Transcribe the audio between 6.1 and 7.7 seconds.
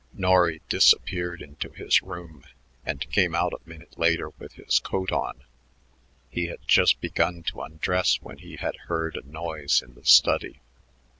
he had just begun to